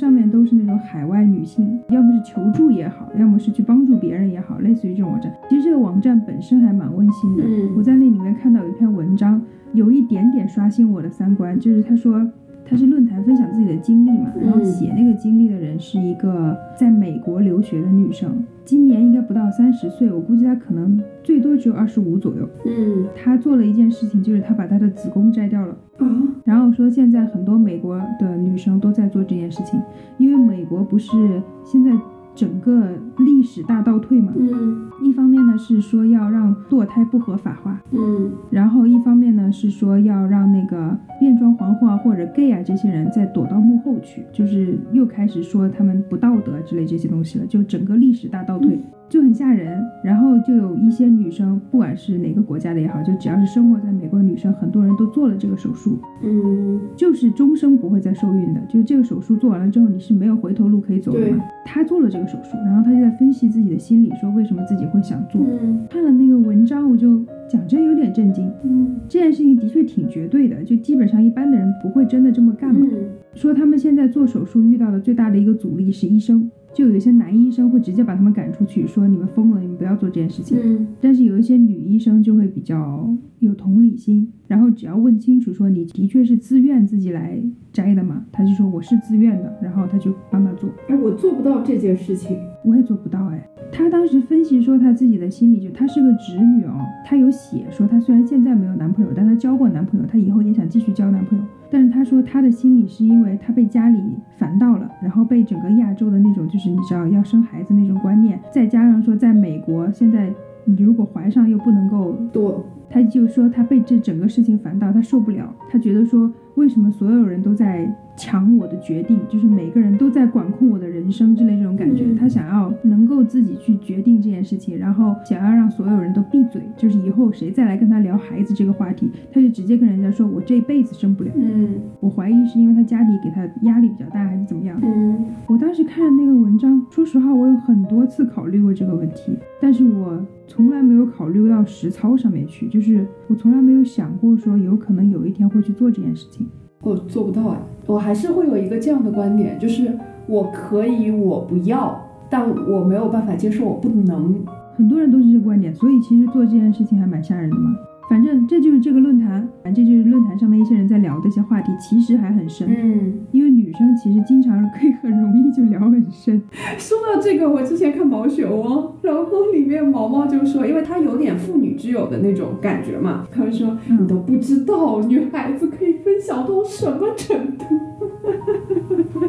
[0.00, 5.30] 上面都是那种海外女性，要么是求助也好，要么是去帮助别人也好，类似于这种网站。
[5.50, 7.44] 其实这个网站本身还蛮温馨的。
[7.46, 9.42] 嗯我在那里面看到有一篇文章，
[9.74, 12.26] 有一点点刷新我的三观，就是他说
[12.70, 22.48] 他是论坛分享自己的经历嘛，然后嗯写那个经历的人是一个在美国留学的女生，今年应该不到三十岁，我估计她可能最多只有二十五左右。
[22.64, 25.76] 嗯她做了一件事情，就是她把她的子宫摘掉了。
[25.98, 26.06] 啊，
[26.44, 29.80] 然后说现在很多美国的女生都在做这件事情，
[30.16, 31.90] 因为美国不是现在
[32.34, 48.78] 整个历史大倒退嘛，嗯一方面呢是说要让堕胎不合法化，嗯然后一方面呢是说要让那个变装皇后啊或者 gay 啊这些人再躲到幕后去，就是又开始说他们不道德之类这些东西了，就整个历史大倒退。
[49.08, 55.98] 就很吓人，然后就有一些女生，不管是哪个国家的也好，就只要是生活在美国的女生，很多人都做了这个手术。
[56.22, 61.42] 嗯就是终生不会再受孕的，就是这个手术做完了之后，你是没有回头路可以走的嘛。
[61.64, 65.40] 她做了这个手术，然后他就在分析自己的心理，说为什么自己会想做。
[65.62, 68.50] 嗯看了那个文章，我就讲真有点震惊。
[68.64, 72.86] 嗯这件事情的确挺绝对的，就基本上一般的人不会真的这么干嘛。
[72.90, 72.98] 嗯
[73.32, 80.58] 说他们现在做手术遇到的最大的一个阻力是医生，就有一些男医生会直接把他们赶出去，说你们疯了，你们不要做这件事情。
[80.62, 83.08] 嗯但是有一些女医生就会比较
[83.40, 90.70] 有同理心，然后只要问清楚说你的确是自愿自己来摘的嘛，他就说我是自愿的，然后他就帮他做。
[90.88, 92.36] 哎，我做不到这件事情。
[92.62, 93.46] 我也做不到哎。
[93.72, 101.44] 他当时分析说他自己的心理，就她是个直女哦，她有写说她虽然现在没有男朋友，但她交过男朋友，她以后也想继续交男朋友。
[101.70, 103.98] 但是他说他的心理是因为他被家里
[104.36, 110.32] 烦到了，然后被整个亚洲的那种就是你知道要生孩子那种观念，再加上说在美国现在
[110.64, 122.04] 你如果怀上又不能够多，他就说他被这整个事情烦到，他受不了，他觉得说为什么所有人都在抢我的决定，就是每个人都在管控我的人生之类这种感觉。
[122.04, 131.30] 嗯他想要能够自己去决定这件事情，然后想要让所有人都闭嘴，就是以后谁再来跟他聊孩子这个话题，他就直接跟人家说我这辈子生不了。
[131.34, 134.78] 嗯我怀疑是因为他家里给他压力比较大，还是怎么样？
[134.82, 146.46] 嗯我当时看那个文章，说实话，我有很多次考虑过这个问题，但是我从来没有考虑到实操上面去，就是我从来没有想过说有可能有一天会去做这件事情。
[146.82, 149.92] 我做不到哎，我还是会有一个这样的观点，就是
[150.26, 154.42] 我可以，我不要，但我没有办法接受我不能。
[154.76, 157.70] 很多人都是这个观点，所以其实做这件事情还蛮吓人的嘛。
[158.10, 162.66] 反正这就是这个论坛，这就是论坛上面一些人在聊的一些话题，其实还很深。
[162.68, 166.42] 嗯，因为女生其实经常可以很容易就聊很深。
[166.76, 177.64] 说到这个，我之前看毛血旺，然后里面毛毛就说，因为她有点妇女之友的那种感觉嘛，他就说嗯你都不知道女孩子可以分享到什么程度。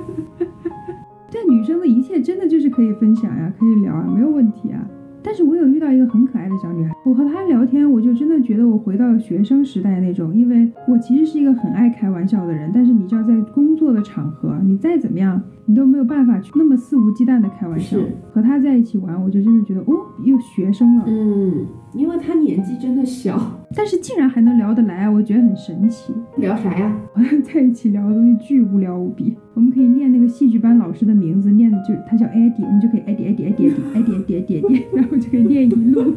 [1.32, 4.84] 但女生的一切真的就是可以分享呀，可以聊啊，没有问题啊。
[5.24, 17.98] 但是我有遇到一个很可爱的小女孩，我和她聊天，我就真的觉得我回到了学生时代那种，因为我其实是一个很爱开玩笑的人，但是你知道，在工作的场合，你再怎么样，你都没有办法去，那么肆无忌惮的开玩笑。
[18.34, 21.06] 和他在一起玩，我就真的觉得，哦，又学生了。
[21.08, 21.66] 嗯。
[21.94, 23.38] 因为他年纪真的小，
[23.76, 26.14] 但是竟然还能聊得来，我觉得很神奇。
[26.38, 26.98] 聊啥呀？
[27.44, 29.34] 在一起聊的东西巨无聊无比。
[29.54, 34.26] 我们可以念那个戏剧班老师的名字，念的就是他叫 Eddie，我们就可以 Eddie Eddie Eddie Eddie
[34.62, 36.14] Eddie， 然后就可以念一路。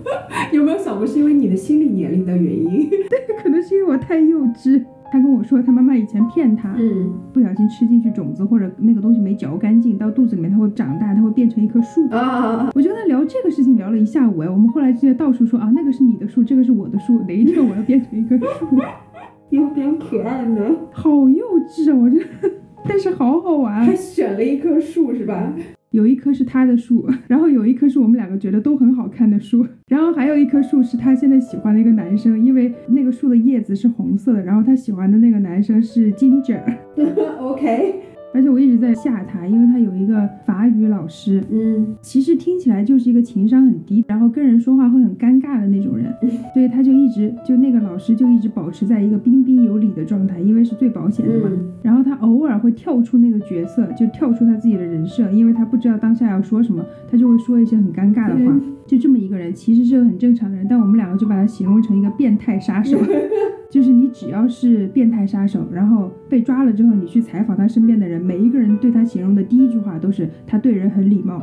[0.53, 2.89] 有没有想过是因为你的心理年龄的原因？
[2.91, 4.85] 对，可能是因为我太幼稚。
[5.15, 12.05] 他跟我说，他妈妈以前骗他，嗯不小心吃进去种子或者那个东西没嚼干净，到肚子里面它会长大，它会变成一棵树。
[12.09, 12.69] 啊！
[12.75, 18.67] 我就跟他聊这个事情聊了一下午哎，我们后来就在到处说啊，那个是你的树，这个是我的树，哪一天我要变成一棵树，
[19.51, 20.61] 有点可爱呢。
[20.91, 21.97] 好幼稚啊！
[21.97, 22.51] 我觉得，
[22.89, 23.87] 但是好好玩。
[23.87, 25.55] 他选了一棵树是吧？
[25.95, 37.95] 有一棵是他的树， 然后有一棵是我们两个觉得都很好看的树，然后还有一棵树是他现在喜欢的一个男生，因为那个树的叶子是红色的，然后他喜欢的那个男生是 Ginger，OK，
[38.35, 46.13] 而且我一直在吓他，因为他有一个法语老师，嗯其实听起来就是一个情商很低，然后跟人说话会很尴尬的那种人，
[46.53, 51.49] 所以他就一直就那个老师就一直保持在一个彬彬有礼的状态，因为是最保险的嘛。
[51.51, 58.53] 嗯然后他偶尔会跳出那个角色，就跳出他自己的人设，因为他不知道当下要说什么，他就会说一些很尴尬的话。
[58.53, 62.99] 嗯就这么一个人，其实是个很正常的人，但我们两个就把他形容成一个变态杀手。
[63.75, 71.43] 就是你只要是变态杀手，然后被抓了之后，你去采访他身边的人，每一个人对他形容的第一句话都是他对人很礼貌。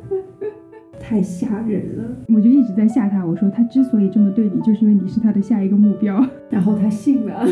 [1.00, 2.04] 太吓人了。
[2.34, 6.22] 我就一直在吓他，我说他之所以这么对你，就是因为你是他的下一个目标。
[6.52, 7.48] 然后他信了，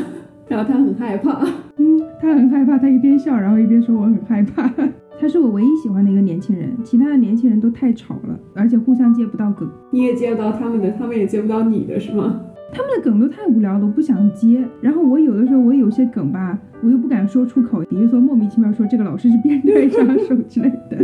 [0.47, 1.43] 然后他很害怕。
[1.79, 4.71] 嗯，他很害怕，他一边笑，然后一边说我很害怕。
[5.19, 9.67] 他是我唯一喜欢的一个年轻人，其他的年轻人都太吵了，而且互相接不到梗。
[9.91, 12.43] 你也接不到他们的，他们也接不到你的，是吗？
[12.73, 14.65] 他们的梗都太无聊了，我不想接。
[14.81, 20.99] 然后我有的时候我有些梗吧，我又不敢说出口，比如说莫名其妙说这个老师是变态杀手之类的。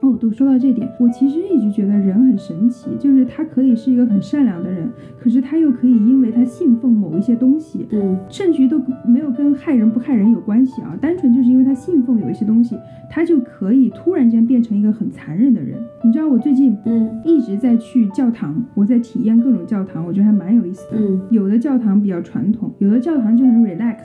[0.00, 4.88] 哦，都说到这点，我其实一直觉得人很神奇，就是他可以是一个很善良的人，
[5.18, 12.76] 可是他又可以因为他信奉某一些东西，嗯，甚至于都没有跟害人不害人有关系啊，单纯就是因为他信奉有一些东西，
[13.10, 15.78] 他就可以突然间变成一个很残忍的人。
[16.04, 20.98] 你知道我最近嗯一直在去教堂，我在体验各种教堂，我觉得还蛮有意思的。
[21.00, 23.96] 嗯有的教堂比较传统，有的教堂就很 relax，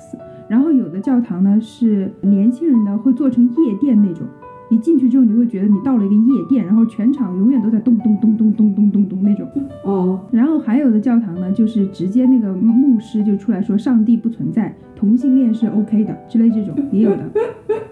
[0.48, 4.26] 然后有的教堂呢是年轻人呢会做成夜店那种。
[4.72, 9.46] 你进去之后，你会觉得你到了一个夜店，然后全场永远都在咚咚咚咚咚咚咚咚那种。
[9.84, 17.30] 哦，然后还有的教堂呢，就是直接那个牧师就出来说上帝不存在，同性恋是 OK 的之类这种也有的。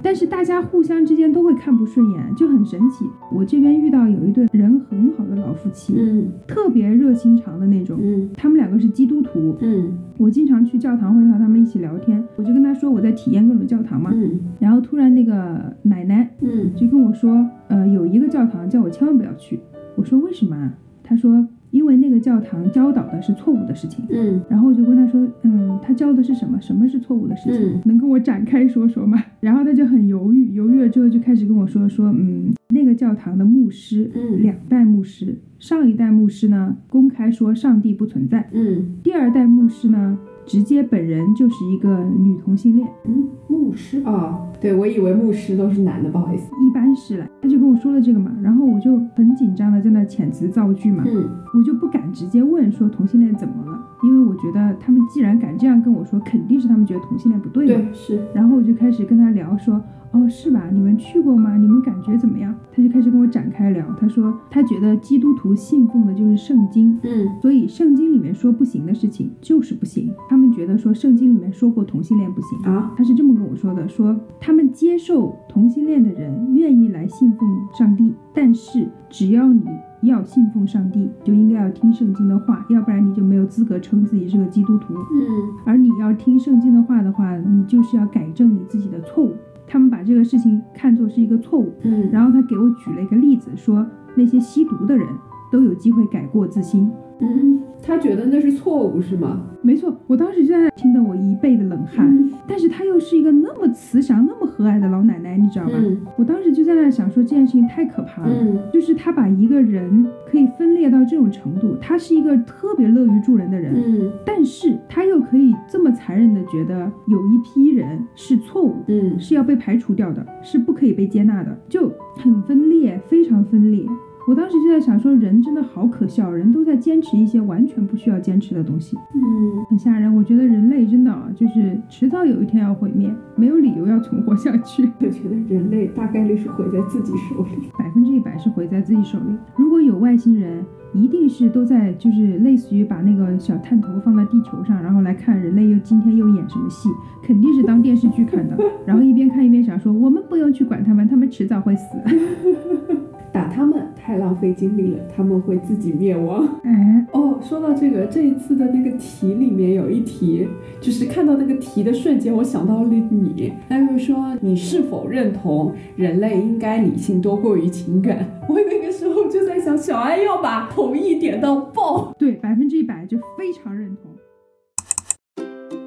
[0.01, 3.05] 但是大家互相之间都会看不顺眼，就很神奇。
[3.33, 7.99] 我这边遇到有一对人很好的老夫妻，嗯特别热心肠的那种。
[8.01, 14.11] 嗯他们两个是基督徒，嗯我经常去教堂会和他们一起聊天，我就跟他说我在体验各种教堂嘛。
[14.13, 19.57] 嗯然后突然那个奶奶嗯就跟我说，呃，有一个教堂叫我千万不要去。
[19.95, 20.73] 我说为什么啊？
[21.01, 24.03] 他说因为那个教堂教导的是错误的事情。
[24.09, 26.59] 嗯然后我就跟他说，嗯，他教的是什么？
[26.61, 27.73] 什么是错误的事情？
[27.75, 29.17] 嗯能跟我展开说说吗？
[29.39, 46.49] 然后他就很犹豫，犹豫了之后就开始跟我说说，嗯，那个教堂的牧师，嗯两代牧师，上一代牧师呢公开说上帝不存在，嗯第二代牧师呢直接本人就是一个女同性恋，嗯，牧师啊，对我以为牧师都是男的，不好意思。
[46.67, 47.27] 一般是了。
[47.41, 57.73] 他就跟我说了这个嘛，然后我就很紧张的在那遣词造句嘛，嗯我就不敢直接问说同性恋怎么了，因为我觉得他们既然敢这样跟我说，肯定是他们觉得同性恋不对嘛。
[57.73, 59.81] 对是，然后我就开始跟他聊说，
[60.11, 60.69] 哦，是吧？
[60.71, 61.55] 你们去过吗？
[61.55, 62.55] 你们感觉怎么样？
[62.73, 70.11] 他就开始跟我展开聊，他说他觉得基督徒信奉的就是圣经，嗯所以圣经里面说不行的事情就是不行。
[70.27, 72.59] 他们觉得说圣经里面说过同性恋不行。
[72.63, 77.47] 啊，他是这么跟我说的：说他们接受同性恋的人愿意来信奉
[77.77, 79.63] 上帝，但是只要你
[80.01, 84.93] 要信奉上帝，就应该要听圣经的话，要不然你就没有资格称自己是个基督徒。
[84.95, 89.35] 嗯而你要听圣经的话的话，你就是要改正你自己的错误。
[89.69, 95.07] 他们把这个事情看作是一个错误，嗯然后他给我举了一个例子，说那些吸毒的人
[95.51, 96.91] 都有机会改过自新。
[97.19, 99.45] 嗯，他觉得那是错误是吗？
[99.61, 102.07] 没错，我当时就在那听得我一背的冷汗。
[102.07, 105.73] 嗯但是她又是一个那么慈祥、那么和蔼的老奶奶，你知道吧？
[105.75, 108.29] 嗯我当时就在那想说，这件事情太可怕了。
[108.41, 123.85] 嗯就是她把一个人可以分裂到这种程度，她是一个特别乐于助人的人，嗯但是她又可以这么残忍的觉得有一批人是错误，嗯是要被排除掉的，是不可以被接纳的，就很分裂，非常分裂。
[124.29, 128.95] 我当时就在想说，人真的好可笑，人都在坚持一些完全不需要坚持的东西。
[129.15, 130.15] 嗯很吓人。
[130.15, 134.87] 我觉得人类真的啊，就是迟早有一天要毁灭，没有理由要存活下去。
[134.99, 137.71] 我觉得人类大概率是毁在自己手里。
[137.79, 139.35] 百分之一百是毁在自己手里。
[139.55, 140.63] 如果有外星人，
[140.93, 146.87] 一定是都在就是类似于把那个小探头放在地球上，然后来看人类又今天又演什么戏，
[147.23, 148.55] 肯定是当电视剧看的。
[148.85, 151.83] 然后一边看一边想说，我们不用去管他们，他们迟早会死。
[153.31, 156.47] 打他们太浪费精力了，他们会自己灭亡。
[156.63, 160.47] 哎，哦，说到这个，这一次的那个题里面有一题，
[160.81, 163.53] 就是看到那个题的瞬间，我想到了你。
[163.67, 168.25] 那就是说，你是否认同人类应该理性多过于情感？
[168.47, 172.13] 我那个时候就在想，小安要把同意点到爆。
[172.17, 174.11] 对，百分之一百就非常认同。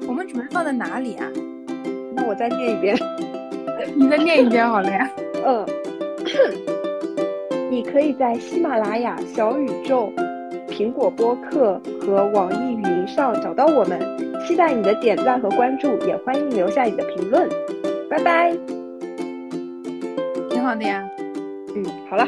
[0.07, 1.27] 我们准备放在哪里啊？
[2.15, 2.95] 那我再念一遍。
[3.95, 5.09] 你再念一遍好了呀。
[5.45, 5.65] 嗯，
[7.69, 10.11] 你可以在喜马拉雅、小宇宙、
[10.69, 13.99] 苹果播客和网易云上找到我们。
[14.45, 17.47] 期待你的点赞和关注，也欢迎留下你的评论。
[18.09, 18.51] 拜拜。
[20.49, 21.09] 挺好的呀。
[21.75, 22.27] 嗯，好了。